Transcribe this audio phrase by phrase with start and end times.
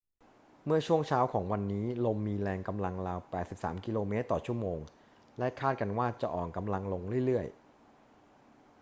[0.65, 3.19] เมื่อช่วงเช้าของวันนี้ ลมมีแรงกำลังราว
[3.51, 4.13] 83 กม./
[4.47, 4.65] ชม.
[5.37, 7.55] และคาดกันว่าจะอ่อนกำลังลงเรื่อย ๆ